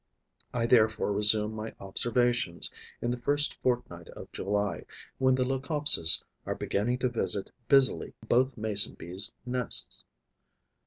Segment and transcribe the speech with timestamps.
[0.51, 2.71] I therefore resume my observations
[3.03, 4.85] in the first fortnight of July,
[5.19, 10.03] when the Leucopses are beginning to visit busily both Mason bee's nests.